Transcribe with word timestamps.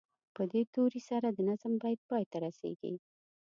په 0.35 0.43
دې 0.51 0.61
توري 0.73 1.01
سره 1.09 1.27
د 1.31 1.39
نظم 1.49 1.73
بیت 1.81 1.99
پای 2.09 2.23
ته 2.31 2.37
رسیږي. 2.45 2.93